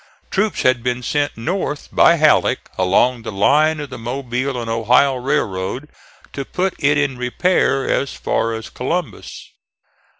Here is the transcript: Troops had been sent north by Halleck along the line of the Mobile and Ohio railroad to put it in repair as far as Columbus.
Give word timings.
Troops 0.31 0.63
had 0.63 0.81
been 0.81 1.03
sent 1.03 1.37
north 1.37 1.87
by 1.91 2.15
Halleck 2.15 2.71
along 2.75 3.21
the 3.21 3.31
line 3.31 3.79
of 3.79 3.91
the 3.91 3.99
Mobile 3.99 4.59
and 4.59 4.67
Ohio 4.67 5.17
railroad 5.17 5.89
to 6.33 6.43
put 6.43 6.73
it 6.79 6.97
in 6.97 7.19
repair 7.19 7.87
as 7.87 8.11
far 8.15 8.51
as 8.55 8.71
Columbus. 8.71 9.51